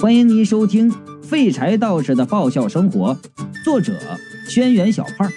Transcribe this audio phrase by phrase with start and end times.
[0.00, 0.90] 欢迎您收听
[1.22, 3.14] 《废柴道士的爆笑生活》，
[3.62, 3.92] 作者：
[4.48, 5.30] 轩辕小胖，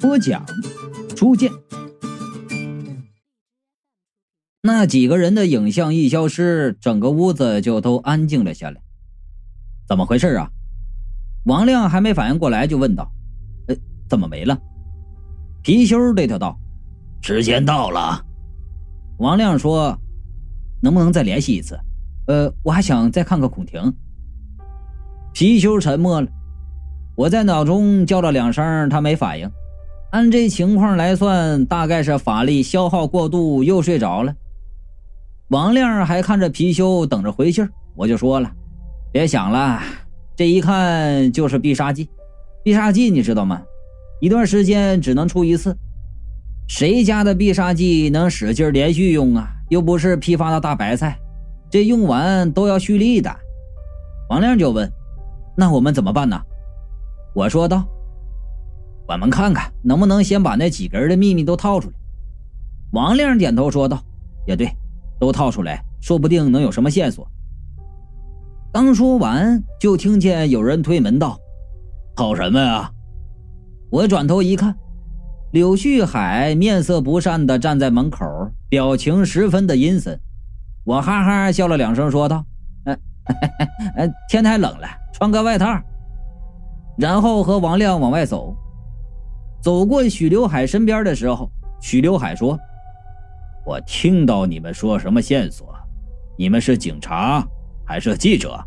[0.00, 0.42] 播讲：
[1.14, 1.52] 初见。
[4.62, 8.80] 那几个人的影像一消失，整个屋子就都安静了下来。
[9.86, 10.50] 怎么回事啊？
[11.44, 13.12] 王亮还没反应过来，就问道
[13.68, 13.76] ：“呃，
[14.08, 14.58] 怎么没了？”
[15.62, 16.58] 貔貅对他道
[17.20, 18.24] ：“时间到了。”
[19.20, 20.00] 王亮说
[20.80, 21.78] ：“能不能再联系一次？
[22.28, 23.94] 呃，我还想再看看孔婷。”
[25.36, 26.26] 貔貅沉默了，
[27.14, 29.46] 我在脑中叫了两声，他没反应。
[30.10, 34.34] 按这情况来算，大概是法力消耗过度，又睡着了。
[35.48, 38.50] 王亮还看着貔貅，等着回信我就说了
[39.12, 39.82] ：“别想了，
[40.34, 42.08] 这一看就是必杀技。
[42.64, 43.60] 必杀技你知道吗？
[44.22, 45.76] 一段时间只能出一次。
[46.66, 49.50] 谁家的必杀技能使劲连续用啊？
[49.68, 51.18] 又不是批发的大白菜，
[51.68, 53.30] 这用完都要蓄力的。”
[54.30, 54.90] 王亮就问。
[55.56, 56.40] 那我们怎么办呢？
[57.34, 57.84] 我说道
[59.08, 61.94] ：“我们看看能不能先把那几个人的秘密都套出来。”
[62.92, 64.02] 王亮点头说道
[64.46, 64.70] ：“也对，
[65.18, 67.26] 都套出来，说不定能有什么线索。”
[68.72, 71.38] 刚说完，就听见有人推门道
[72.16, 72.90] ：“套什么呀？”
[73.90, 74.76] 我转头一看，
[75.52, 78.26] 柳旭海面色不善的站在门口，
[78.68, 80.18] 表情十分的阴森。
[80.84, 82.44] 我哈哈笑了两声，说道
[83.96, 85.80] ：“呃，天太冷了。”穿个外套，
[86.98, 88.54] 然后和王亮往外走。
[89.62, 92.58] 走过许刘海身边的时候，许刘海说
[93.64, 95.74] ：“我听到你们说什么线索？
[96.36, 97.42] 你们是警察
[97.82, 98.62] 还是记者？”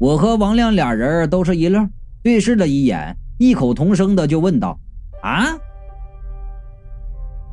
[0.00, 1.88] 我和王亮俩人都是一愣，
[2.20, 4.76] 对视了一眼，异口同声的就问道
[5.22, 5.46] ：“啊？”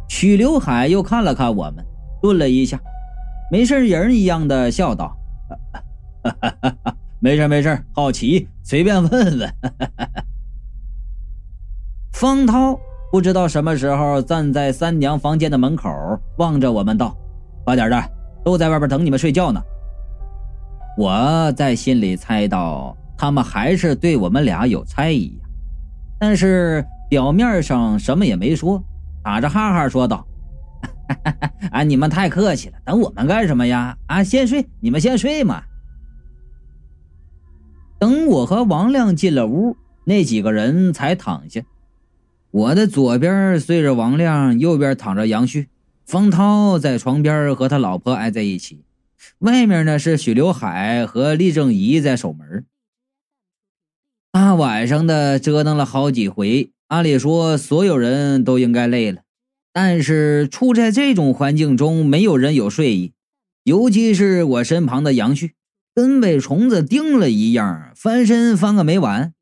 [0.09, 1.85] 许刘海又看了看我们，
[2.23, 2.79] 顿了一下，
[3.51, 5.15] 没事人一样的笑道：“。”
[5.51, 9.53] 哈 没事没事，好奇，随便问问。
[12.13, 12.79] 方涛
[13.11, 15.89] 不知道什么时候站在三娘房间的门口，
[16.37, 17.15] 望着我们道
[17.65, 18.03] ：“快点的，
[18.43, 19.61] 都在外边等你们睡觉呢。”
[20.97, 25.45] 我在心里猜到，他们还是对我们俩有猜疑呀，
[26.19, 28.83] 但是表面上什么也没说，
[29.23, 30.25] 打着哈哈说道
[31.71, 33.97] ：“啊，你们太客气了，等我们干什么呀？
[34.07, 35.63] 啊，先睡，你们先睡嘛。”
[37.99, 41.61] 等我和王亮进了屋，那几个人才躺下。
[42.49, 45.69] 我的左边睡着王亮，右边躺着杨旭，
[46.05, 48.83] 方涛在床边和他老婆挨在一起。
[49.39, 52.65] 外面呢是许刘海和厉正仪在守门。
[54.31, 59.21] 大晚上的折腾了好几回，按理说所有人都应该累了，
[59.73, 63.13] 但是处在这种环境中，没有人有睡意，
[63.63, 65.53] 尤其是我身旁的杨旭。
[65.93, 69.33] 跟被虫子叮了一样，翻身翻个没完。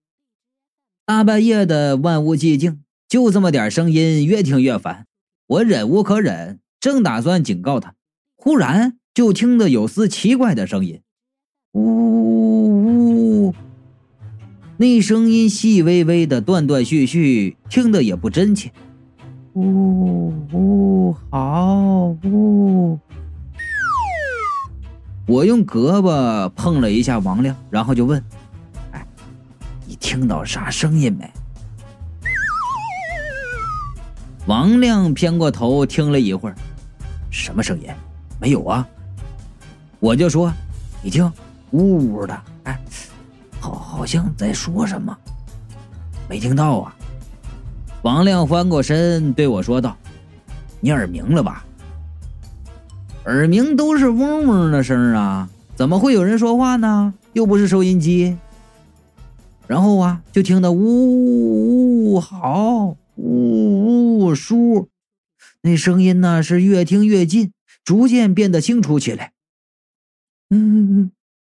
[1.05, 5.05] 大半夜的，万物寂静，就这么点声音，越听越烦。
[5.45, 7.93] 我忍无可忍，正打算警告他，
[8.35, 11.01] 忽然就听得有丝奇怪的声音，
[11.73, 13.55] 呜呜呜！
[14.77, 18.71] 那声音细微微的，断断续续，听得也不真切。
[19.53, 22.99] 呜呜，好呜。
[25.25, 28.23] 我用胳膊碰了一下王亮，然后就问
[28.91, 29.05] ：“哎，
[29.85, 31.31] 你听到啥声音没？”
[34.47, 36.55] 王亮偏过头听了一会儿，
[37.29, 37.87] 什么声音？
[38.39, 38.87] 没有啊。
[39.99, 40.51] 我就说
[41.03, 41.31] ：“你听，
[41.71, 42.79] 呜呜的，哎，
[43.59, 45.15] 好，好像在说什么，
[46.27, 46.95] 没听到啊。”
[48.01, 49.97] 王亮翻过身对我说道
[50.79, 51.65] ：“你耳鸣了吧？”
[53.25, 57.13] 耳鸣都是嗡嗡的声啊，怎么会有人说话呢？
[57.33, 58.37] 又不是收音机。
[59.67, 64.87] 然后啊，就听到呜呜好呜呜叔，
[65.61, 67.51] 那声音呢是越听越近，
[67.83, 69.33] 逐渐变得清楚起来。
[70.49, 71.11] 嗯嗯嗯，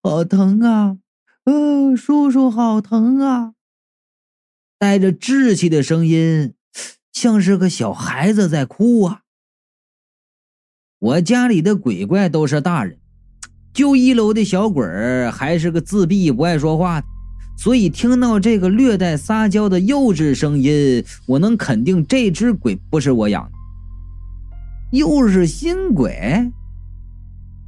[0.02, 0.98] 好疼啊！
[1.44, 3.54] 嗯，叔叔好疼啊！
[4.80, 6.54] 带着稚气的声音，
[7.12, 9.24] 像是个小孩子在哭啊。
[11.00, 12.98] 我家里的鬼怪都是大人，
[13.74, 17.08] 就一楼的小鬼儿还是个自闭不爱说话的，
[17.58, 26.52] 所以听到这个略带撒娇的幼稚声音，我能肯定这只鬼不是我养的，又是新鬼。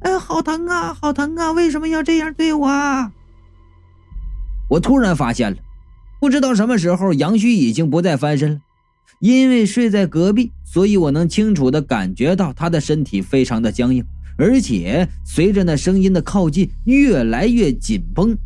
[0.00, 1.52] 哎，好疼啊，好疼啊！
[1.52, 2.68] 为什么要这样对我？
[4.70, 5.58] 我突然发现了，
[6.22, 8.60] 不知道什么时候杨旭已经不再翻身了。
[9.18, 14.04] 因为睡在隔壁，所以我能清楚的感觉到他的身体非常的僵硬，
[14.38, 18.38] 而且随着那声音的靠近，越来越紧绷。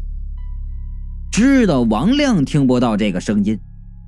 [1.31, 3.58] 知道王亮听不到这个声音，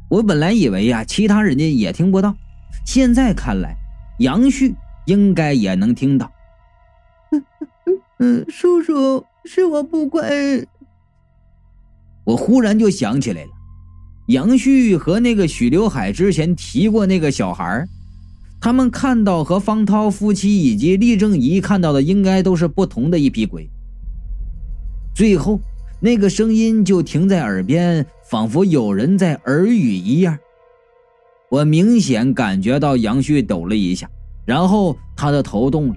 [0.09, 2.35] 我本来以为呀，其他人家也听不到，
[2.87, 3.77] 现在看来，
[4.21, 4.75] 杨旭
[5.05, 6.33] 应该也能听到。
[7.33, 7.45] 嗯
[7.85, 10.27] 嗯嗯，叔叔，是我不乖。
[12.25, 13.51] 我忽然就想起来了，
[14.29, 17.87] 杨旭和那个许刘海之前提过那个小孩
[18.61, 23.67] 他们看到和方涛夫妻以及厉正仪看到的应该都是不同的一批鬼。
[25.15, 25.59] 最后，
[25.99, 30.39] 那个声音就停在耳边，仿佛有人在耳语一样。
[31.51, 34.11] 我明显感觉到杨旭抖了一下，
[34.45, 35.95] 然后他的头动了，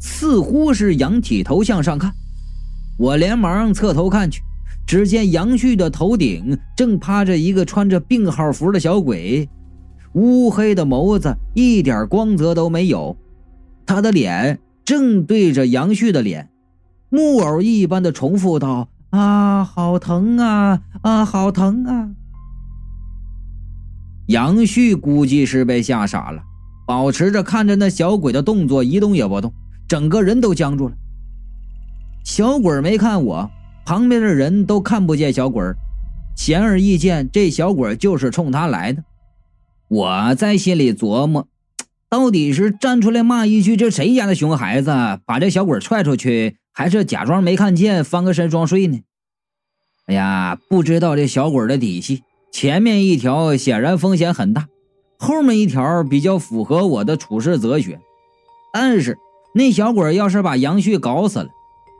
[0.00, 2.10] 似乎是仰起头向上看。
[2.98, 4.40] 我连忙侧头看去，
[4.94, 9.48] 只见杨旭的头顶正趴着一个穿着病号服的小鬼。
[10.12, 13.16] 乌黑的眸子一点光泽都没有，
[13.84, 16.48] 他的脸正对着杨旭的脸，
[17.08, 22.10] 木偶一般的重复道：“啊，好疼啊，啊，好疼啊！”
[24.30, 26.40] 杨旭估计是被吓傻了，
[26.86, 29.52] 保持着看着那小鬼的动作一动也不动，
[29.88, 30.94] 整个人都僵住了。
[32.22, 33.50] 小鬼没看我，
[33.84, 35.76] 旁边的人都看不见小鬼儿，
[36.34, 39.04] 显而易见，这小鬼就是冲他来的。
[39.88, 41.46] 我在心里琢磨，
[42.08, 44.90] 到底是站出来骂一句“这谁家的熊孩子”，
[45.26, 49.00] 把这小鬼踹出去，还是假装没看见，翻个身装睡呢？
[50.06, 52.22] 哎呀，不知道这小鬼的底细。
[52.50, 54.68] 前面一条显然风险很大，
[55.18, 58.00] 后面一条比较符合我的处事哲学。
[58.72, 59.18] 但是
[59.54, 61.48] 那小鬼要是把杨旭搞死了，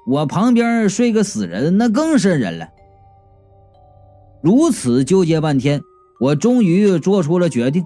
[0.06, 2.68] 我旁边睡个死人，那更瘆人了。
[4.42, 5.80] 如此纠结半天。
[6.20, 7.84] 我终于做出了决定，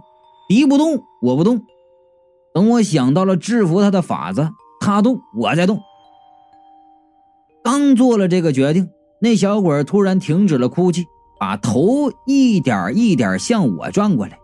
[0.48, 1.62] 敌不动，我不动。
[2.52, 4.50] 等我想到了制服他的法子，
[4.80, 5.80] 他动，我再动。
[7.64, 8.90] 刚做了这个决定，
[9.20, 11.06] 那小鬼突然停止了哭泣，
[11.40, 14.38] 把头一点一点向我转过来，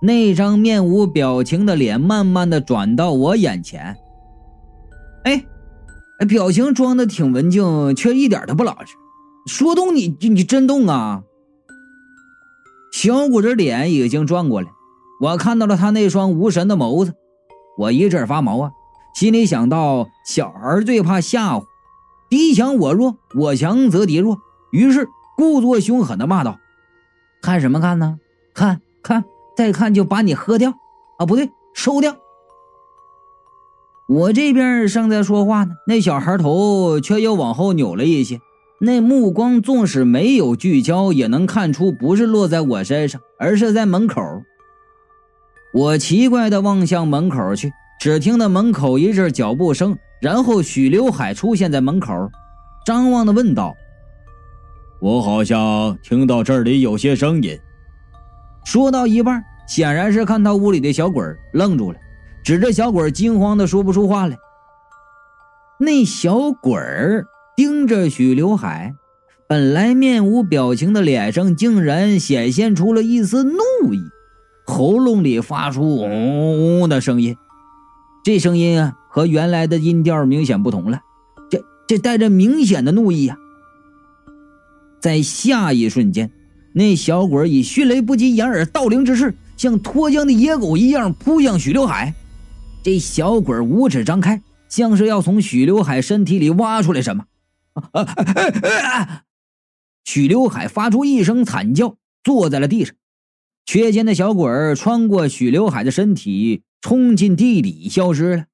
[0.00, 3.94] 那张面无表情的脸慢慢的转到我眼前。
[5.24, 5.44] 哎，
[6.26, 8.94] 表情装的挺文静，却一点都不老实。
[9.46, 11.22] 说动你，你真动啊！
[12.92, 14.68] 小鬼的脸已经转过来，
[15.20, 17.14] 我看到了他那双无神的眸子，
[17.78, 18.70] 我一阵发毛啊！
[19.14, 21.64] 心里想到，小孩最怕吓唬，
[22.30, 24.38] 敌强我弱，我强则敌弱，
[24.70, 26.58] 于是故作凶狠的骂道
[27.42, 28.18] ：“看什么看呢？
[28.54, 29.24] 看看，
[29.56, 30.72] 再看就把你喝掉！
[31.18, 32.16] 啊，不对，收掉！”
[34.12, 38.38] 我这边正在说话呢，那小孩头却又往后扭了一些。
[38.78, 44.20] 那目光纵使没有聚焦，也能看出不是落在我身上，而是在门口。
[45.72, 52.30] 我奇怪的望向门口去，只听到门口一阵脚步声，然后许刘海出现在门口，
[52.84, 53.74] 张望的问道
[55.00, 57.58] ：“我好像听到这里有些声音。”
[58.66, 61.24] 说到一半，显然是看到屋里的小鬼
[61.54, 61.98] 愣住了，
[62.42, 64.38] 指着小鬼惊慌的说不出话来。
[65.78, 67.26] 那小鬼儿。
[67.54, 68.94] 盯着许刘海，
[69.46, 74.02] 本来面无表情的脸上竟然显现出了一丝怒意，
[74.64, 77.36] 喉咙里发出“嗡嗡”的声音。
[78.24, 81.02] 这声音啊，和原来的音调明显不同了，
[81.50, 83.36] 这这带着明显的怒意呀！
[84.98, 86.32] 在下一瞬间，
[86.72, 92.14] 那小鬼以迅雷不及掩耳盗铃之势，像脱缰的野狗一样扑向许刘海。
[92.82, 97.26] 这小鬼五指张开，像是要从许刘海身体里挖出来什么。
[100.04, 102.94] 许刘海发出一声惨叫，坐在了地上。
[103.64, 108.46] 缺肩的小鬼穿过许刘海的身体，冲进地底消失了。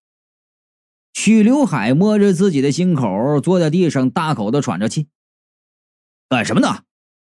[1.14, 5.08] 许刘海摸着自己的心口，坐在地上大口的喘着气。
[6.28, 6.82] 干什么呢？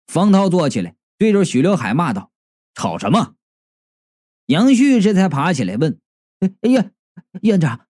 [0.07, 2.31] 方涛坐起来，对着许刘海骂道
[2.77, 3.35] ：“吵什么？”
[4.47, 5.99] 杨旭这才爬起来问
[6.61, 6.91] ：“哎呀，
[7.43, 7.87] 院长，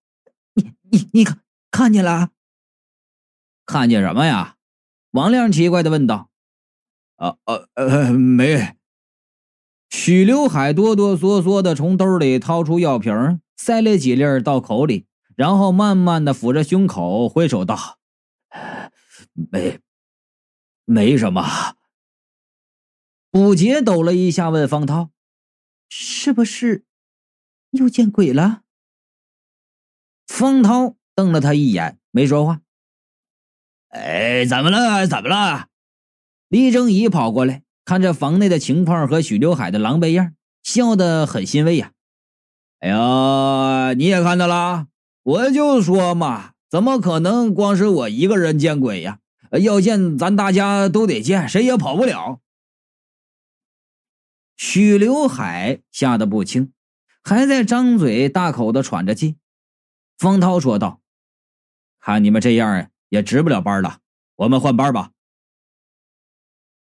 [0.55, 1.41] 你你你看
[1.71, 2.31] 看见了？”
[3.65, 4.57] 看见什么呀？
[5.13, 6.31] 王亮奇怪的问道。
[7.17, 8.77] “啊啊呃，没。”
[9.89, 15.07] 许刘海哆哆嗦嗦的从兜里掏出药瓶，塞了几粒到口里，
[15.37, 17.99] 然后慢慢的抚着胸口，挥手道
[19.33, 19.81] ：“没，
[20.85, 21.77] 没什么。”
[23.31, 25.11] 卜杰抖了一下，问方涛
[25.89, 26.85] ：“是不是
[27.73, 28.63] 又见鬼了？”
[30.27, 32.61] 方涛瞪了他一眼，没说话。
[33.89, 35.07] 哎，怎么了？
[35.07, 35.67] 怎么了？
[36.49, 41.93] 李正仪跑过来，看着房内的情况和许刘海的狼狈样，笑得很欣慰呀。
[42.79, 44.87] 哎呀，你也看到了？
[45.23, 49.19] 我就说嘛，怎么可能光是我一个人见鬼呀？
[49.61, 52.41] 要见咱大家都得见，谁也跑不了。
[54.57, 56.73] 许刘海吓得不轻，
[57.23, 59.37] 还在张嘴大口的喘着气。
[60.19, 61.01] 方涛说道
[62.01, 63.99] ：“看你们这样也值不了班了，
[64.37, 65.11] 我们换班吧。”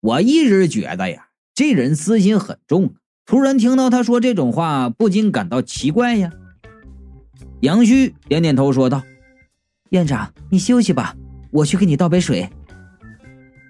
[0.02, 2.96] 我一直觉得呀，这人私心很重。
[3.26, 6.32] 突然听到他说这种话，不禁感到奇怪呀。
[7.62, 9.02] 杨旭点点头说道
[9.90, 11.16] ：“院长，你休息吧，
[11.52, 12.50] 我去给你倒杯水。”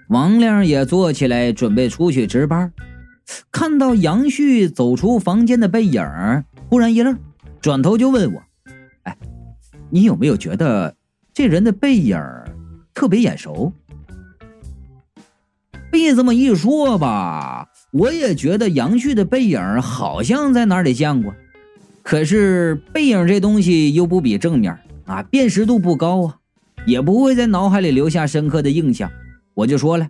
[0.10, 2.74] 王亮也坐起来，准备出去值班。
[3.50, 6.04] 看到杨旭走出房间的背影，
[6.76, 7.18] 忽然一愣，
[7.62, 8.44] 转头就问我
[9.04, 9.18] ：“哎，
[9.90, 10.94] 你有没有觉得
[11.34, 12.20] 这人的背影
[12.94, 13.72] 特别眼熟？”
[15.90, 21.34] 被这么一说吧，我也觉得杨旭的背影好像在哪里见过。
[22.04, 26.36] 可是背影这东西又不比正面啊，辨识度不高啊，
[26.86, 29.10] 也不会在脑海里留下深刻的印象。
[29.54, 30.10] 我就说了，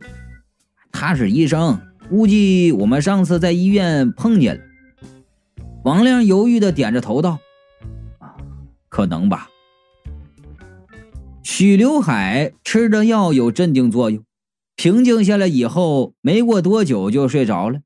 [0.92, 1.80] 他是医生，
[2.10, 4.62] 估计我们上次在医院碰见了。
[5.86, 7.38] 王亮犹豫的点着头道
[8.18, 8.36] ：“啊，
[8.90, 9.52] 可能吧。”
[11.46, 14.26] 许刘海吃着药有镇定作用。
[14.76, 17.82] 平静下来以后，没过多久就睡着了。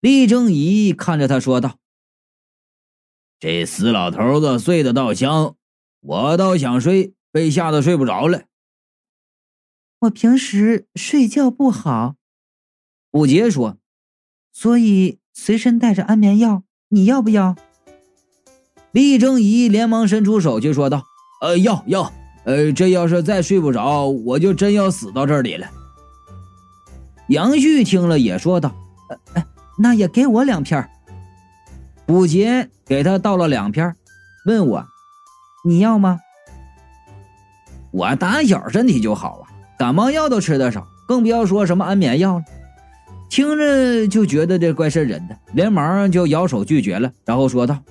[0.00, 1.78] 厉正仪看着他说道
[3.40, 5.56] ：“这死老头子睡得倒香，
[6.00, 8.44] 我倒想睡，被吓得睡不着了。”
[10.02, 12.14] 我平时睡觉不好，
[13.10, 13.78] 五杰说，
[14.52, 16.62] 所以随身带着安眠药，
[16.94, 17.56] 你要不要？
[18.92, 21.02] 厉正仪连忙伸出手去说道
[21.42, 22.12] ：“呃，要要。”
[22.46, 25.66] 呃，这要是再睡不着，我就真要死到这里了。
[27.28, 28.72] 杨旭听了也说道
[29.34, 29.44] ：“呃，
[29.76, 30.88] 那也给我两片。”
[32.06, 33.96] 卜杰给他倒了两片，
[34.46, 34.86] 问我
[35.66, 36.20] ：“你要吗？”
[37.90, 42.44] 我打小身体就好啊，感冒药都吃得少，更不要说什么安眠药了。
[43.34, 47.82] 听着就觉得这怪瘆人的，连忙就摇手拒绝了，然后说道：“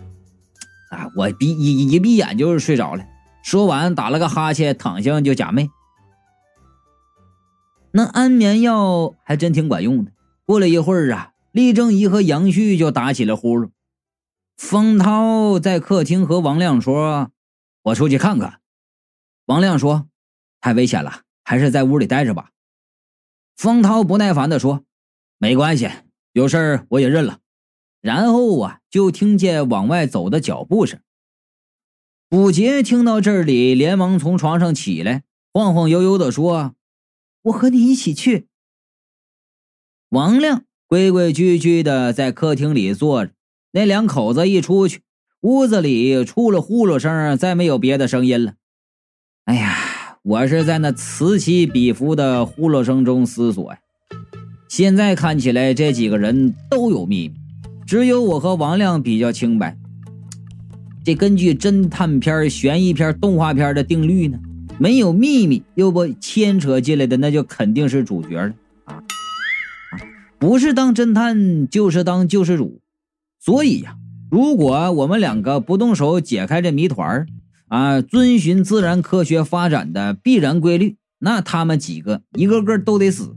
[0.89, 3.05] 啊，我闭一一闭眼就是睡着了。”
[3.43, 5.69] 说完，打了个哈欠，躺下就假寐。
[7.91, 10.13] 那安眠药还真挺管用的。
[10.45, 13.69] 过了一会儿啊，厉正仪和杨旭就打起了呼噜。
[14.55, 17.31] 方涛在客厅和王亮说
[17.83, 18.61] ：“我出去看看。”
[19.47, 20.07] 王亮说
[20.61, 22.51] ：“太危险了，还是在屋里待着吧。”
[23.57, 24.85] 方涛不耐烦的说
[25.43, 25.89] ：“没关系，
[26.31, 27.39] 有事儿我也认了。”
[27.99, 31.01] 然后啊，就听见往外走的脚步声。
[32.29, 36.75] 卜杰听到这里，连忙从床上起来，晃晃悠悠的说
[37.43, 38.47] ：“我和你一起去。”
[40.07, 43.33] 王亮规规矩矩的在客厅里坐着。
[43.71, 45.01] 那两口子一出去，
[45.41, 48.53] 屋子里除了呼噜声，再没有别的声音了。
[49.43, 53.81] 哎呀，我是在那此起彼伏的呼噜声中思索呀。
[54.75, 57.35] 现在看起来，这几个人都有秘密，
[57.85, 59.77] 只有我和王亮比较清白。
[61.05, 64.39] 这根据侦探片、悬疑片、动画片的定律呢，
[64.79, 68.51] 没有秘密又不牵扯进来的，那就肯定是主角了
[68.85, 68.97] 啊！
[70.39, 72.81] 不是当侦探就是当救世主。
[73.39, 73.97] 所以呀，
[74.31, 77.27] 如果我们两个不动手解开这谜团
[77.67, 83.35] 啊，遵循自然科学发展的必然规律，那他们几个一个个都得死。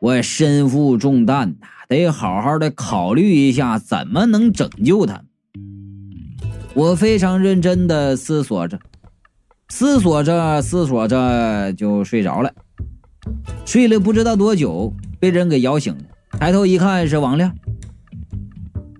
[0.00, 5.22] 我身负重担呐，得好好的考虑一下怎么能拯救他。
[6.74, 8.78] 我非常认真的思索着，
[9.68, 12.52] 思索着，思索着就睡着了。
[13.64, 16.04] 睡了不知道多久，被人给摇醒了。
[16.38, 17.52] 抬头一看，是王亮。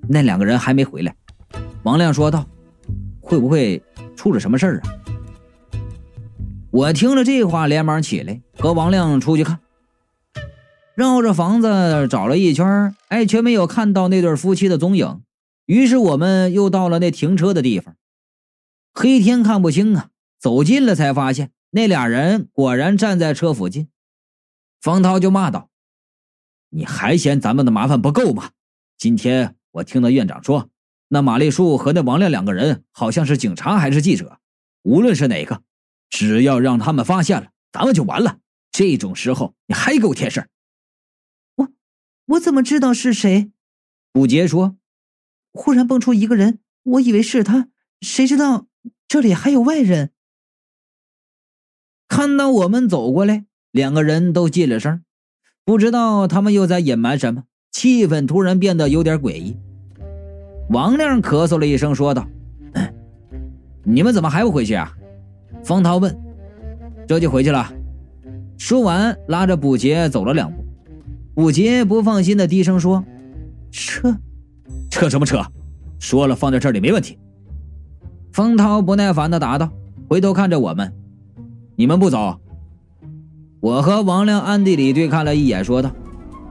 [0.08, 1.14] 那两个人还没回来。
[1.84, 2.44] 王亮说道
[3.20, 3.80] ：“会不会
[4.16, 4.88] 出了什么事儿啊？”
[6.72, 9.58] 我听了这话，连忙起来和王亮出去看。
[10.98, 15.22] 绕着房子找了一圈，哎，却没有看到那对夫妻的踪影。
[15.64, 17.94] 于是我们又到了那停车的地方，
[18.92, 20.08] 黑天看不清啊，
[20.40, 23.86] 走近了才发现那俩人果然站在车附近。
[24.80, 25.68] 方涛就骂道
[26.70, 28.50] ：“你还嫌咱们的麻烦不够吗？
[28.96, 30.68] 今天我听到院长说，
[31.06, 34.40] 那马丽树和那王亮两个人好像是警察还是记者，
[34.82, 35.62] 无论是哪个，
[36.10, 38.38] 只要让他们发现了，咱们就完了。
[38.72, 40.48] 这种时候你还给我添事儿
[42.28, 43.52] 我怎么知道是谁？”
[44.12, 44.76] 卜杰说。
[45.52, 47.68] 忽然蹦出一个人，我以为是他，
[48.00, 48.66] 谁知道
[49.08, 50.10] 这里还有外人。
[52.06, 55.02] 看到我们走过来，两个人都进了声，
[55.64, 59.56] 不知道他们又在隐瞒什么，气氛突然变得有点诡异。
[60.70, 62.28] 王亮咳嗽了一声，说道
[63.84, 64.94] ：“你们怎么还不回去啊？
[65.64, 66.16] 方涛问
[67.08, 67.72] ：“这就回去了？”
[68.58, 70.62] 说完，拉着卜杰走了两步。
[71.38, 73.04] 卜杰不放心的低声说
[73.70, 74.12] ：“撤，
[74.90, 75.40] 撤什么撤？
[76.00, 77.16] 说了放在这里没问题。”
[78.34, 79.70] 方涛不耐烦的答道，
[80.08, 80.92] 回头看着我们
[81.78, 82.40] ：“你们不走？”
[83.62, 85.92] 我和王亮暗地里对看了一眼，说道：“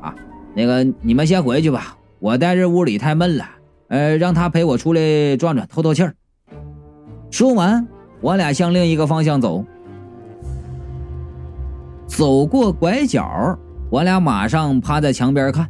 [0.01, 0.15] 啊，
[0.56, 3.46] 那个你们先回去吧，我待这屋里太闷了。
[3.89, 6.15] 呃，让他陪我出来转转，透透气儿。”
[7.29, 7.86] 说完，
[8.22, 9.65] 我俩向另一个方向走。
[12.08, 15.70] 走过拐角，我俩马上趴在墙边看。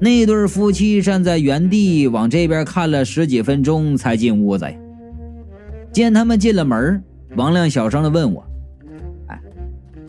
[0.00, 4.76] 那对夫妻站在原地往这边看了十几分钟，才进屋子呀。
[5.92, 7.02] 见他们进了门，
[7.36, 8.44] 王亮小声的问我
[9.28, 9.40] ：“哎，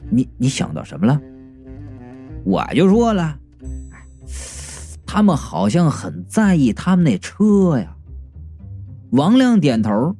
[0.09, 1.19] 你你想到什么了？”
[2.45, 3.37] 我就说了：“，
[5.05, 7.95] 他们好像很在意他们那车呀。”
[9.11, 10.15] 王亮点头，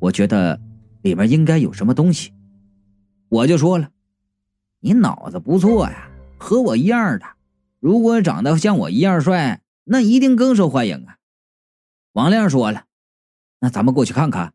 [0.00, 0.60] 我觉得
[1.02, 2.32] 里面应该有什么东西。
[3.28, 3.88] 我就说了
[4.84, 7.24] ：“你脑子不错呀，和我一样的。
[7.80, 11.16] 如果长得像我一样帅，那一定更受欢迎啊。”
[12.12, 12.84] 王亮说了
[13.60, 14.52] ：“那咱们过去看看。”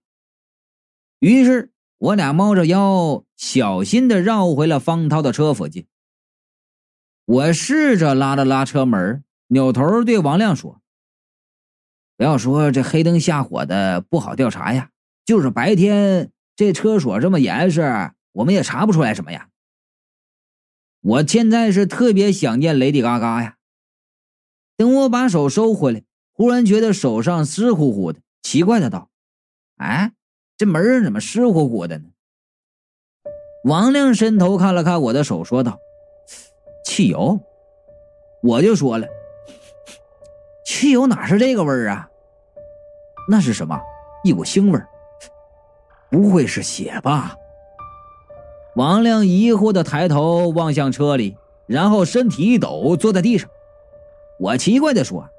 [1.17, 5.87] 于是，我俩猫着腰，小心的绕回了方涛的车附近。
[7.25, 10.79] 我试着拉了拉车门，扭头对王亮说。
[12.17, 14.91] 不要说这黑灯瞎火的不好调查呀，
[15.25, 19.47] 就是白天这车锁这么严实，我们也查不出来什么呀。
[21.01, 23.55] 我现在是特别想念雷迪嘎嘎呀。
[24.75, 26.03] 等我把手收回来，
[26.33, 29.09] 忽然觉得手上湿乎乎的，奇怪的道
[29.77, 30.13] ：“哎，
[30.57, 32.05] 这门怎么湿乎乎的呢？”
[33.65, 35.77] 王亮伸头看了看我的手，说道
[36.85, 37.39] ：“汽油。”
[38.41, 39.07] 我就说了
[40.65, 42.09] ：“汽油哪是这个味儿啊？”
[43.29, 43.79] 那是什么？
[44.23, 44.87] 一股腥味儿，
[46.09, 47.35] 不会是血吧？
[48.75, 51.35] 王亮疑惑的抬头望向车里，
[51.67, 53.49] 然后身体一抖，坐在地上。
[54.39, 55.29] 我奇怪的说：“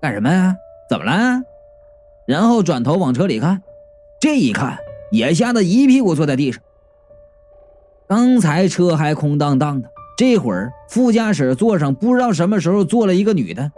[0.00, 0.56] 干什么呀？
[0.88, 1.42] 怎么了？”
[2.26, 3.62] 然后转头往车里看，
[4.20, 4.78] 这一看
[5.10, 6.62] 也吓得一屁股坐在地上。
[8.08, 13.72] 刚才车还空荡荡的，这会儿副驾驶座上不知道什么时候坐了一个女的，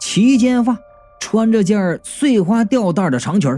[0.00, 0.78] 齐肩发。
[1.20, 3.50] 穿着件碎花吊带的长裙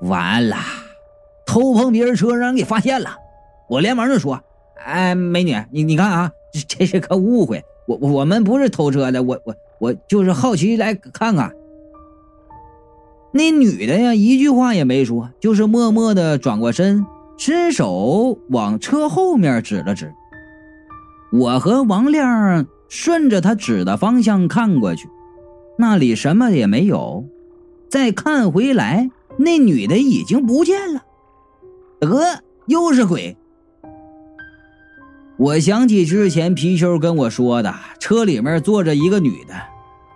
[0.00, 0.56] 完了，
[1.56, 3.16] 偷碰别人车让人给发现了。
[3.66, 4.42] 我连忙就说
[4.84, 11.54] ：“哎，美女，你你看啊，这这是个误会，我我们不是偷车的，我我我就是好奇来看看。”
[13.32, 17.06] 那女的呀，一句话也没说，就是默默的转过身，
[17.38, 20.12] 伸手往车后面指了指。
[21.32, 25.08] 我和王亮顺着他指的方向看过去。
[25.78, 27.24] 那里什么也没有，
[27.88, 31.04] 再看回来，那女的已经不见了。
[32.00, 33.36] 得，又是鬼！
[35.38, 39.54] 我想起之前皮秋跟我说的，车里面坐着一个女的，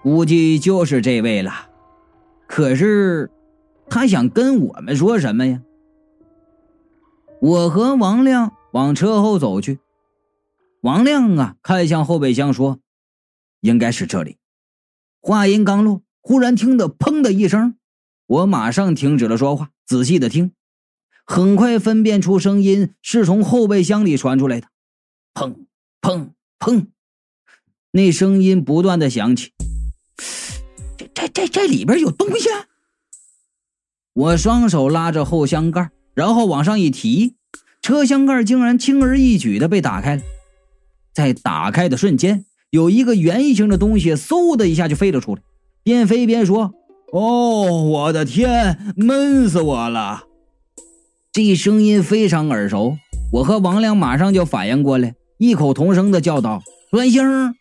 [0.03, 1.69] 估计就是这位了。
[2.47, 3.31] 可是，
[3.89, 5.63] 他想跟我们说什么呀？
[7.41, 9.79] 我和王亮往车后走去。
[10.83, 12.79] 王亮啊，看向后备箱说
[13.61, 14.39] ：“应该是这里。”
[15.21, 17.77] 话音刚落，忽然听得“砰”的一声，
[18.27, 20.53] 我马上停止了说话，仔细的听，
[21.31, 24.67] 很快分辨出声音是从后备箱里传出来的
[25.33, 25.55] ，“砰
[26.03, 26.87] 砰砰”，
[27.93, 29.53] 那声音不断的响起。
[30.97, 32.49] 这这这这里边有东西！
[34.13, 37.37] 我双手拉着后箱盖，然后往上一提，
[37.81, 40.23] 车厢盖竟然轻而易举的被打开了，
[41.15, 42.45] 在打开的瞬间。
[42.71, 45.43] 有一个圆形的东西，嗖的一下就飞了出来，
[45.85, 46.75] 边飞边说
[47.15, 50.25] ：“哦，我的天，闷死我了！”
[51.33, 52.99] 这声音非常耳熟，
[53.31, 57.55] 我和王亮马上就反应过来，异口同声的叫道：“关星！”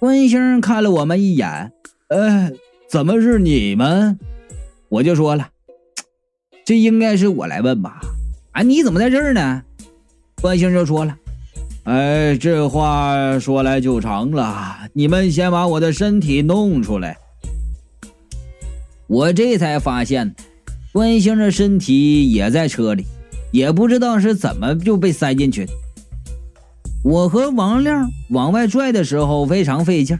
[0.00, 1.70] 关星看了我们一眼，
[2.08, 2.50] 哎，
[2.88, 4.18] 怎么是你们？
[4.88, 5.50] 我就说了
[6.64, 8.00] ：“这应该是我来问吧？
[8.52, 9.62] 啊，你怎么在这儿呢？”
[10.40, 11.14] 关星就说了。
[11.84, 14.78] 哎，这话说来就长了。
[14.94, 17.18] 你们先把我的身体弄出来。
[19.08, 20.34] 我这才发现，
[20.92, 23.04] 关星的身体也在车里，
[23.52, 25.72] 也不知道是怎么就被塞进去的。
[27.04, 30.18] 我和王亮往外拽的时候非常费劲，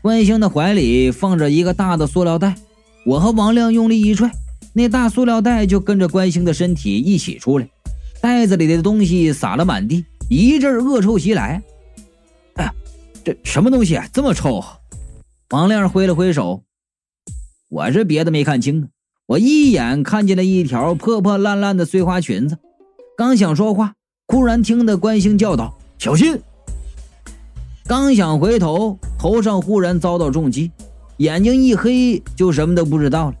[0.00, 2.54] 关星的怀里放着一个大的塑料袋，
[3.04, 4.30] 我和王亮用力一拽，
[4.72, 7.68] 那大塑料袋就跟着关星的身体一起出来，
[8.20, 10.04] 袋子里的东西撒了满地。
[10.30, 11.62] 一阵恶臭袭来，
[12.54, 12.72] 哎，
[13.24, 14.64] 这什么东西啊这么臭？
[15.50, 16.62] 王亮挥了挥手，
[17.68, 18.88] 我是别的没看清，
[19.32, 22.58] 我一眼看见了一条破破烂烂的碎花裙子，
[23.16, 23.94] 刚想说话，
[24.28, 26.38] 忽然听得关兴叫道：“小心！”
[27.88, 30.70] 刚想回头，头上忽然遭到重击，
[31.16, 33.36] 眼睛一黑，就什么都不知道了。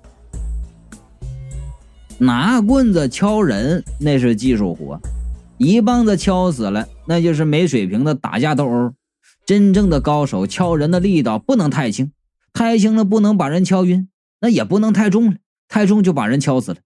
[2.16, 4.98] 拿棍子敲人那是技术活，
[5.58, 8.94] 一棒子敲死了那就是没水平的打架斗殴。
[9.44, 12.12] 真正的高手敲人的力道不能太轻，
[12.54, 14.08] 太轻了不能把人敲晕，
[14.40, 15.36] 那也不能太重了，
[15.72, 16.76] 太重就把人敲死了。